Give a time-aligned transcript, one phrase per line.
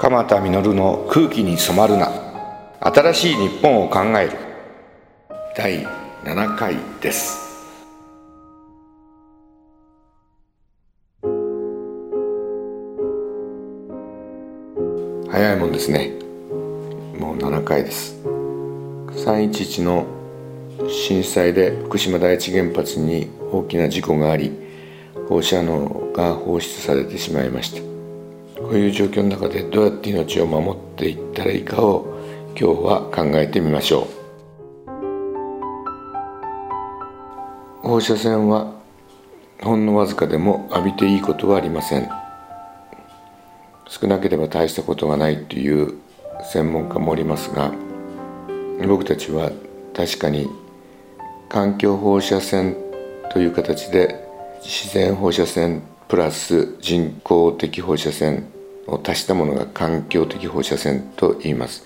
[0.00, 2.10] 鎌田実の空気に染まるな。
[2.80, 4.32] 新しい日本を考える。
[5.54, 5.86] 第
[6.24, 7.38] 7回です。
[15.28, 16.12] 早いもんですね。
[17.18, 18.16] もう7回です。
[18.24, 20.06] 311の
[20.88, 24.50] 震災で福島第一原発に大きな事故があり
[25.28, 27.99] 放射能が放出されてしまいました。
[28.70, 32.06] こういう状況の中でどうやって命を守っていったらいいかを
[32.50, 34.06] 今日は考えてみましょ
[37.82, 37.88] う。
[37.88, 38.72] 放射線は
[39.60, 42.08] ほんのわずかでも浴びていいことはありません。
[43.88, 45.94] 少なければ大したことがないという
[46.52, 47.72] 専門家もおりますが
[48.86, 49.50] 僕たちは
[49.96, 50.48] 確かに
[51.48, 52.76] 環境放射線
[53.32, 54.24] という形で
[54.62, 58.59] 自然放射線プラス人工的放射線
[58.90, 61.84] を足したものが環境的放射線と言います。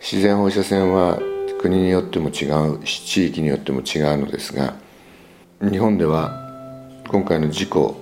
[0.00, 1.18] 自然放射線は
[1.64, 4.74] 国によっても違うし地域によっても違うのですが
[5.62, 6.38] 日本では
[7.08, 7.96] 今回の事故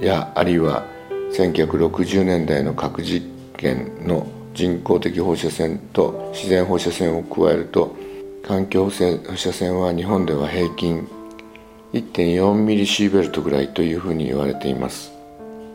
[0.00, 0.86] やあるいは
[1.34, 3.26] 1960年代の核実
[3.58, 7.94] 験の人工的放射線と自然放射線を加えると
[8.42, 8.90] 環境放
[9.36, 11.06] 射線は日本では平均
[11.92, 15.12] 1.4ミリシーベルトぐらいというふうに言われています。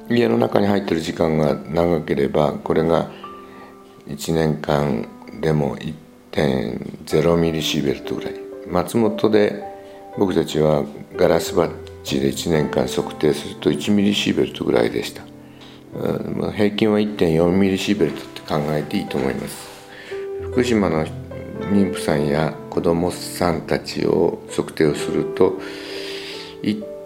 [0.10, 3.10] 家の中に入ってる時間が長ければこれが
[4.08, 5.08] 1年間
[5.42, 5.78] でも
[6.32, 8.34] 1.0ミリシーベルトぐらい。
[8.68, 9.64] 松本で
[10.18, 10.84] 僕たちは
[11.16, 11.72] ガラスバッ
[12.04, 15.24] ジで1年間測定すると1ミリシーベルトぐらいでした。
[16.54, 19.68] 平均は1.4ミリシーベルトって考えていいと思います。
[20.42, 21.06] 福島の
[21.72, 25.60] 妊婦さんや子どもさんたちを測定をすると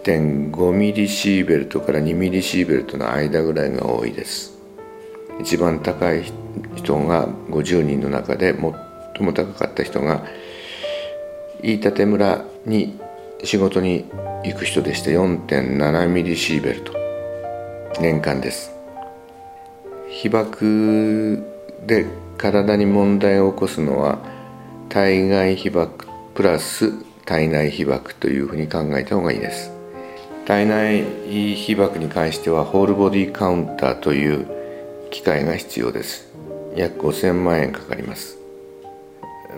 [0.02, 4.58] 1.5ミリシーベルトから2ミリシーベルトの間ぐらいが多いです。
[5.40, 6.24] 一番高い
[6.74, 10.24] 人が50人の中で最も高かった人が
[11.62, 12.98] 飯舘村に
[13.44, 14.04] 仕事に
[14.44, 16.92] 行く人でして4.7ミリシーベルト。
[18.00, 18.72] 年間です。
[20.08, 21.44] 被爆
[21.86, 22.06] で
[22.38, 24.18] 体に問題を起こすのは
[24.88, 26.92] 体外被爆プラス
[27.24, 29.81] 体内被爆というふうに考えた方がいいです。
[30.46, 31.04] 体内
[31.54, 34.46] 被爆に関してはホールボディカウンターという
[35.10, 36.32] 機械が必要です。
[36.74, 38.38] 約5000万円かかります。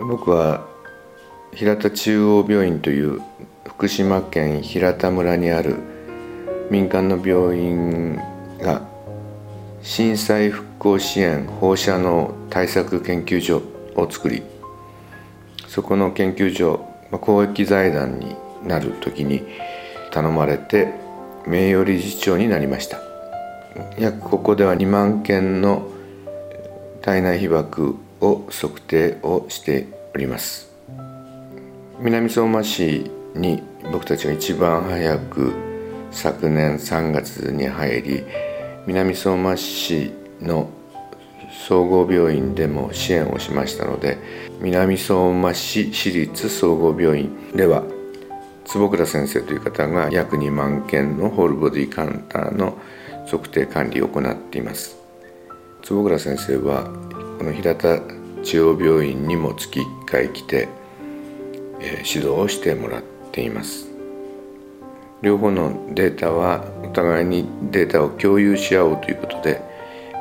[0.08, 0.66] 僕は
[1.54, 3.22] 平田中央病院という
[3.64, 5.76] 福島県平田村にある
[6.70, 8.16] 民間の病院
[8.60, 8.82] が
[9.82, 13.62] 震災復興支援放射能対策研究所
[13.94, 14.42] を作り
[15.68, 18.34] そこの研究所公益財団に
[18.64, 19.44] なる時に
[20.14, 20.94] 頼まれて
[21.44, 23.00] 名誉理事長になりました。
[23.98, 25.90] 約ここでは2万件の
[27.02, 30.70] 体内被曝を測定をしております。
[31.98, 33.60] 南相馬市に
[33.90, 35.52] 僕たちが一番早く
[36.12, 38.24] 昨年3月に入り
[38.86, 40.70] 南相馬市の
[41.66, 44.18] 総合病院でも支援をしましたので
[44.60, 47.82] 南相馬市市立総合病院では
[48.64, 52.78] 坪倉先生という方が約2万件のホールボディカウンターの
[53.26, 54.96] 測定管理を行っています。
[55.82, 56.84] 坪倉先生は
[57.38, 58.00] この平田
[58.42, 60.68] 中央病院にも月1回来て、
[61.80, 63.88] えー、指導をしてもらっています。
[65.22, 69.62] 両方のデータはお互いにデータを共有し合おうということで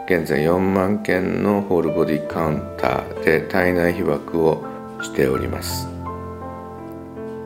[0.06, 4.64] 現在4万件のホールボディカウンターで体内被曝を
[5.02, 5.93] しております。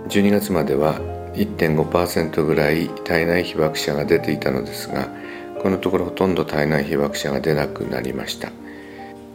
[0.07, 0.99] 12月までは
[1.33, 5.09] 1.5%ぐらい体内被爆者が出ていたのですが
[5.61, 8.51] このところほとんど体内被爆者が出なくなりました。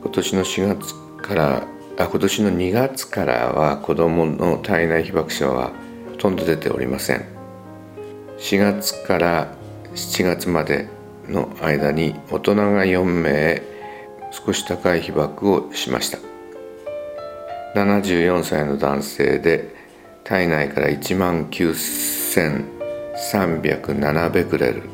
[0.02, 1.66] 今年の4月から
[1.98, 5.72] あ今年の2月からは子どもの体内被爆者は
[6.10, 7.24] ほとんど出ておりません。
[8.38, 9.54] 4月から
[9.94, 10.88] 7月まで
[11.28, 13.62] の間に大人が4名
[14.30, 16.18] 少し高い被爆をしました。
[17.74, 19.81] 74歳の男性で
[20.32, 24.84] 体内から1万9307ベクレル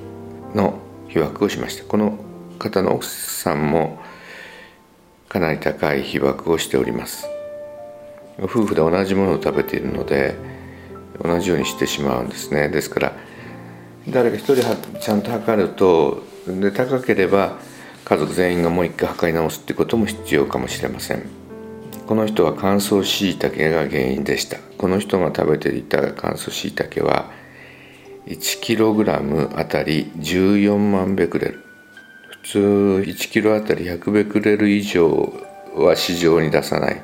[0.53, 1.85] の被爆をしました。
[1.85, 2.19] この
[2.59, 4.01] 方の奥さんも
[5.29, 7.29] かなり高い被爆をしております。
[8.41, 10.35] 夫婦で同じものを食べているので
[11.23, 12.69] 同じようにしてしまうんですね。
[12.69, 13.13] ですから
[14.09, 14.65] 誰か一人
[14.99, 17.59] ちゃんと測るとで高ければ
[18.05, 21.48] 家族全員がもう一回測り直すってことも必要かもしれません。
[22.09, 24.57] この人は乾燥しいたけが原因でした。
[24.79, 27.31] この人が食べていた乾燥しいたけは
[28.25, 31.63] 1kg あたり14万ベクレル。
[32.31, 32.59] 普通
[33.07, 35.35] 1キロあたり100ベクレル以上
[35.75, 37.03] は市場に出さない、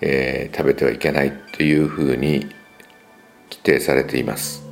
[0.00, 2.46] えー、食べてはいけないというふうに
[3.50, 4.64] 規定されています。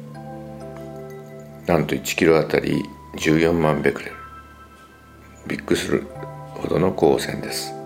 [1.66, 2.82] なんと1キロあたり
[3.16, 4.12] 14万ベクレル。
[5.46, 6.06] びっくりする
[6.54, 7.81] ほどの光線です。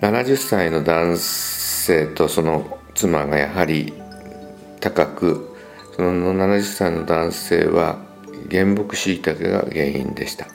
[0.00, 3.92] 70歳の男性とその妻がやはり
[4.80, 5.56] 高く
[5.96, 7.98] その70歳の男性は
[8.50, 10.46] 原木しいたけが原因でした。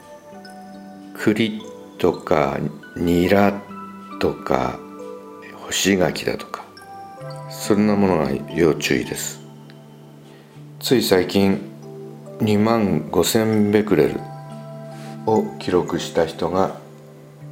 [1.18, 1.62] 栗
[1.98, 2.58] とか
[2.96, 3.62] ニラ
[4.20, 4.80] とか
[5.66, 6.64] 干し柿だとか
[7.50, 9.40] そんなものが要注意です。
[10.80, 11.60] つい最近
[12.40, 14.20] 2万5000ベクレル
[15.26, 16.78] を記録した人が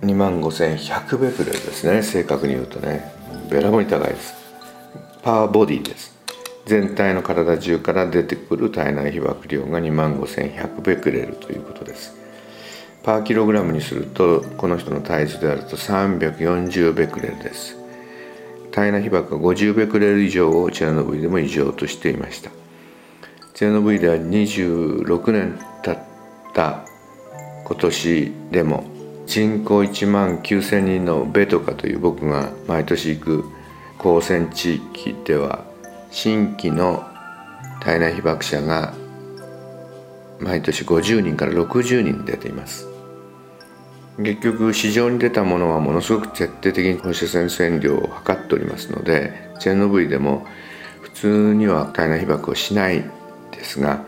[0.01, 2.03] 2万5100ベクレルですね。
[2.03, 3.11] 正確に言うとね。
[3.49, 4.33] べらぼに高いです。
[5.23, 6.15] パワーボディです。
[6.65, 12.13] 全体の体中から出てくる体内被曝量が2万5100ベクレルということです。
[13.03, 17.77] パーキログラムにするとこの人の体重であると340ベクレルです。
[18.71, 22.51] 体内被曝が50ベクレル以上をチェルノブイでも異常としていました。
[23.53, 25.97] チェルノブイでは26年経っ
[26.53, 26.85] た
[27.63, 28.96] 今年でも
[29.27, 33.45] 人口1万9,000人のベトカという僕が毎年行く
[33.97, 35.65] 高専地域では
[36.09, 37.05] 新規の
[37.81, 38.93] 体内被爆者が
[40.39, 42.87] 毎年50人から60人出ています。
[44.17, 50.47] 結局市場に出たものはものすごく徹底的に放射線線量を測っておりますのでチェンノブイでも
[51.01, 53.03] 普通には体内被爆をしない
[53.51, 54.05] ですが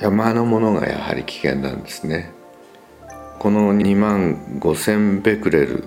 [0.00, 2.37] 山のものがやはり危険なんですね。
[3.38, 5.84] この2万5000ベクレル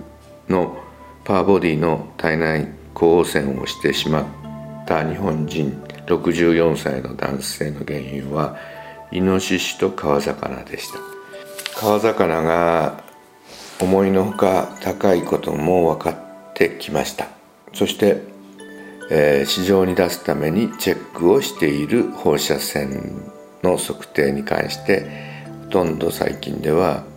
[0.47, 0.77] の
[1.25, 8.57] パワーボディの体内高汚染をしてしまった日本人64歳の男性の原因は
[9.11, 10.99] イノシシと川魚でした。
[11.77, 13.03] 川魚が
[13.81, 17.27] 思いのほか高いことも分かってきました。
[17.73, 18.21] そして、
[19.09, 23.29] えー、市場に出すためにチェックをしている放射線
[23.61, 27.10] の測定に関してほとんど最近では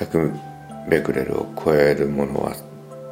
[0.00, 2.54] 100ベクレルを超えるものは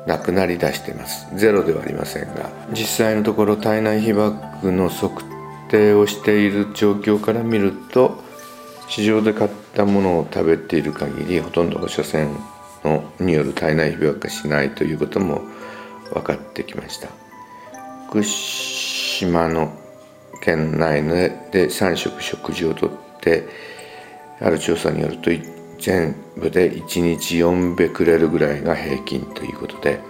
[0.06, 1.26] なくなりだしてます。
[1.36, 4.32] ゼロではありませんが実際のところ体内被曝
[4.72, 5.24] の測
[5.70, 8.22] 定をしている状況から見ると
[8.88, 12.34] 市場で買ったものを食べている限りほとんど放射線
[12.84, 15.42] のによる体内被曝がしないということも
[16.12, 17.08] 分かってきました。
[18.08, 19.76] 福島の
[20.40, 22.90] 県内で3食食事をとっ
[23.20, 23.46] て
[24.40, 25.30] ある調査によると
[25.78, 30.00] 全部で1日4ベクレルぐらいが平均ということで、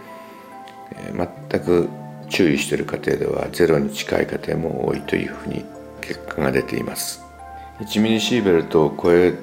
[1.50, 1.88] 全く
[2.28, 5.64] 注意している家庭ではゼロに近い家庭も多いというふうに
[6.00, 7.22] 結果が出ています。
[7.80, 9.34] 1ミリシーベルトを超え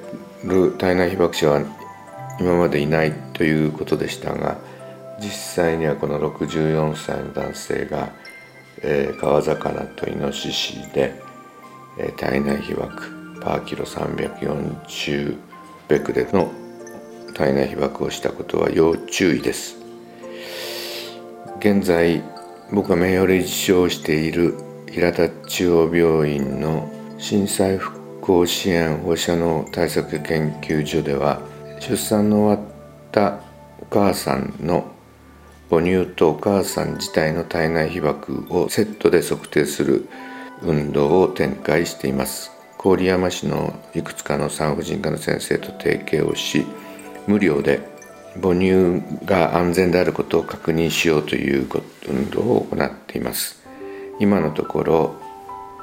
[0.44, 1.62] る体内被爆者は
[2.40, 4.58] 今までいないということでしたが
[5.20, 8.12] 実際にはこの64歳の男性が、
[8.82, 11.16] えー、川魚とイノシシで、
[11.98, 15.38] えー、体内被爆パーキロ340
[15.88, 16.52] ベクレの
[17.34, 19.78] 体内被爆をしたことは要注意です。
[21.60, 22.24] 現在
[22.72, 24.56] 僕が名誉理事長をしている
[24.90, 31.42] 平田中央病院の震災復興支援放射能対策研究所では
[31.80, 32.68] 出産の終わっ
[33.12, 33.40] た
[33.80, 34.86] お母さんの
[35.70, 40.08] 母乳とお母さん自体の体内被曝をセットで測定する
[40.62, 42.55] 運動を展開しています。
[42.86, 46.68] 郡山市のいくつかの産婦人科の先生と提携をし
[47.26, 47.82] 無料で
[48.40, 51.68] 母乳が安全であることを確認しようという
[52.08, 53.64] 運動を行っています。
[54.20, 55.16] 今のところ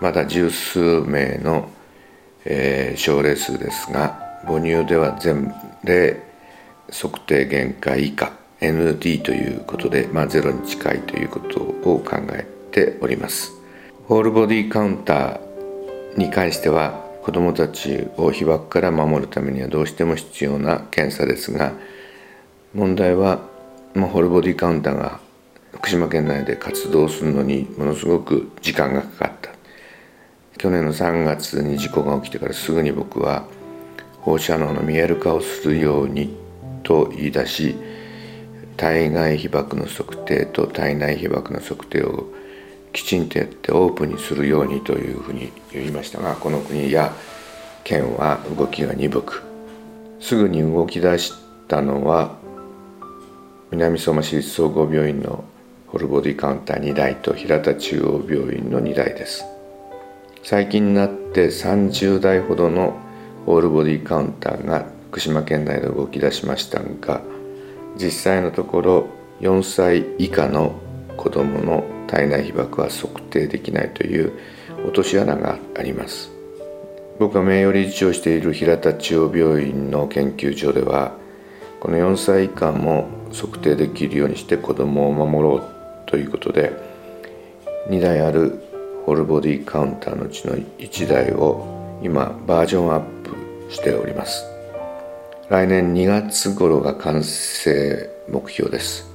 [0.01, 1.69] まだ十数名の、
[2.45, 6.23] えー、症例数ですが母乳では全例
[6.91, 13.51] 測定限界以下 ND ということで、まあ、ゼロに近いということを考えております。
[14.07, 15.52] ホールボディカウンター
[16.17, 21.73] に関しては子どもたちを被爆から守るためにはどうしても必要な検査ですが
[22.75, 23.41] 問題は、
[23.95, 25.21] まあ、ホルボディカウンターが
[25.73, 29.53] 福島県内で活動するのにものすごく時間がかかった。
[30.63, 33.49] 去年の3月に事故が起きてからすぐに僕は
[34.21, 36.37] 放射能の見える化をするように
[36.85, 37.75] と言い出し
[38.77, 42.27] 体外被爆の測定と体内被爆の測定を
[42.93, 47.13] きちんとやってオープンにするようにというふうに言いましたがこの国や
[47.85, 49.43] 県は動きが鈍く
[50.21, 51.33] すぐに動き出し
[51.69, 52.37] たのは
[53.71, 55.45] 南相馬市立総合病院の
[55.89, 59.45] ホルボディカウンター2台と平田中央病院の2台です。
[60.45, 62.99] 最近になって30台ほどの
[63.47, 67.21] ホールボディカウンターが福島県内で動き出しましたが
[67.97, 69.07] 実際のところ
[69.41, 70.75] 4歳以下の
[71.17, 74.33] 子どもの体内被曝は測定できないという
[74.85, 76.31] 落とし穴があります。
[77.19, 81.13] 僕が名誉理事長をしている平田中央病院の研究所では
[81.81, 85.63] この4歳以下も測定できるようにして子どもを守ろう
[86.07, 86.73] ということで
[87.89, 88.63] 2台ある
[89.05, 94.45] ホールボディカウンターのうちの1台を今バージョンアップしております。
[95.49, 99.12] 来年2月頃が完成目標です。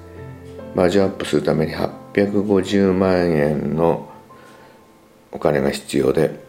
[0.77, 4.12] バージョンアップするために850万円の
[5.31, 6.39] お金が必要で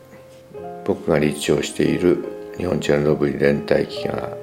[0.85, 4.37] 僕が理事長している日本チェルノブイリ連帯機が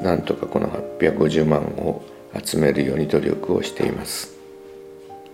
[0.00, 2.04] なんとかこの850万を
[2.44, 4.36] 集めるように努力をしています。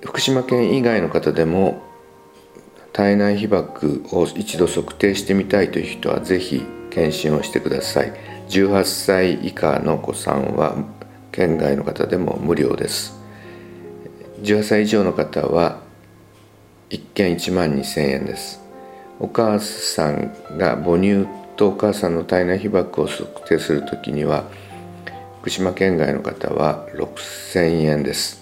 [0.03, 1.83] 福島県以外の方でも
[2.95, 8.15] 体内被曝を一度測定してみたいという人はぜひ検診をしてください。
[8.49, 10.75] 18歳以下のお子さんは
[11.33, 13.20] 県外の方でも無料です。
[14.43, 15.81] 18歳以上の方は
[16.89, 18.61] 1件1万2000円です。
[19.19, 24.45] お母さんが母乳とお母さんの体内被曝を測定するときには
[25.41, 28.41] 福島県外の方は6000円です。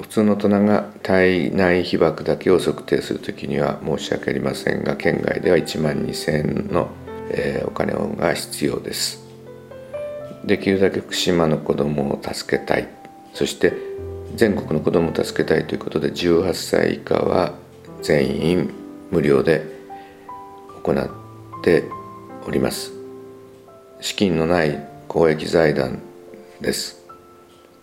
[0.00, 6.88] 普通の大人が体内被曝だけを測定するときには申し訳ありませんが県外では1万2000円の、
[7.30, 9.26] えー、お金が必要です。
[10.44, 12.88] できるだけ福島の子どもを助けたい。
[13.34, 13.72] そして
[14.34, 17.54] 全国の子どもを助けたいということで18歳以下は
[18.02, 18.70] 全員
[19.10, 19.64] 無料で
[20.82, 21.10] 行っ
[21.62, 21.84] て
[22.46, 22.92] おります。
[24.00, 26.00] 資金のない公益財団
[26.60, 27.04] です。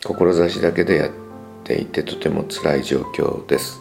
[0.04, 1.12] 志だけでやっ
[1.64, 3.80] ていてとても辛い状況です。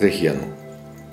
[0.00, 0.57] ぜひあの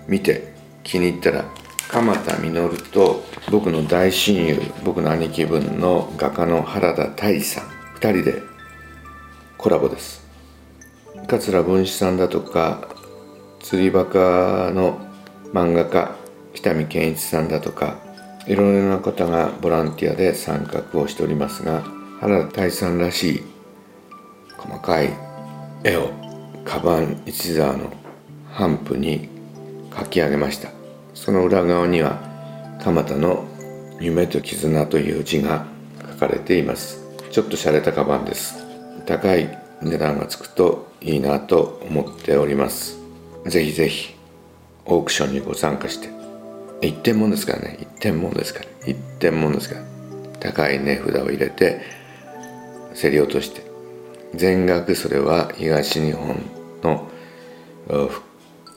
[0.08, 1.46] 見て気に入ったら
[1.90, 7.66] 鎌田実と僕の大親友僕の兄貴分の画家の原田大さん
[8.00, 8.42] 2人で
[9.58, 10.26] コラボです。
[11.28, 12.88] 桂文枝さんだとか
[13.60, 15.00] 釣りバカの
[15.54, 16.16] 漫画家
[16.54, 17.98] 北見健一さんだとか
[18.48, 21.82] いろいろな方がボランティアで参画をしておりますが
[22.20, 23.44] 原田大さんらしい
[24.58, 25.10] 細かい
[25.84, 26.12] 絵を
[26.64, 27.92] カバン一座の
[28.54, 29.30] 帆布に
[29.96, 30.70] 描き上げました。
[31.14, 32.20] その裏側には
[32.82, 33.46] 蒲田の
[34.00, 35.66] 夢と絆という字が
[36.12, 37.02] 書かれています。
[37.32, 38.56] ちょっと洒落たカバンです。
[39.06, 39.50] 高い
[39.82, 42.98] 値段がつくといいなと思っております。
[43.46, 44.16] ぜひぜひ
[44.86, 46.10] オークションにご参加して。
[46.82, 47.78] 一点もんですからね。
[47.82, 48.66] 一点もんですから。
[48.86, 49.82] 一点もんですから。
[50.40, 51.82] 高い値札を入れて
[52.96, 53.64] 競り落として。
[54.34, 56.36] 全額それは東日本
[56.84, 57.08] の
[57.88, 58.22] 復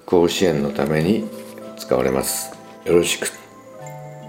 [0.09, 1.29] 興支援のために
[1.77, 2.57] 使われます。
[2.87, 3.31] よろしく。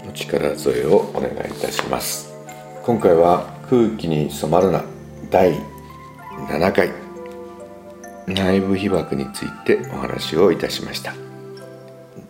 [0.06, 2.34] お力添えをお願いいたします。
[2.82, 4.84] 今回は空気に染まるな
[5.30, 5.54] 第
[6.50, 6.90] 7回。
[8.26, 11.14] 内部被曝についてお話をいたしました。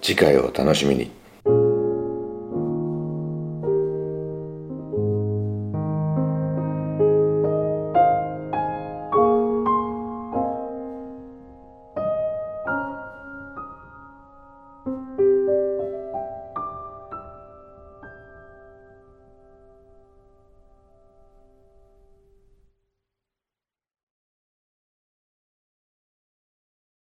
[0.00, 1.19] 次回をお楽しみに。